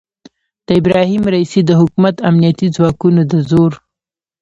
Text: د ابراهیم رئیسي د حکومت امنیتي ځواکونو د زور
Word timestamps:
د 0.67 0.67
ابراهیم 0.79 1.23
رئیسي 1.35 1.61
د 1.65 1.71
حکومت 1.79 2.15
امنیتي 2.29 2.67
ځواکونو 2.75 3.21
د 3.31 3.33
زور 3.49 3.71